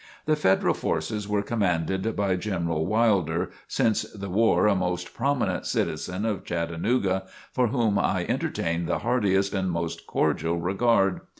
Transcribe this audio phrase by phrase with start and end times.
[0.25, 6.25] The Federal forces were commanded by General Wilder, since the war a most prominent citizen
[6.25, 11.21] of Chattanooga, for whom I entertain the heartiest and most cordial regard.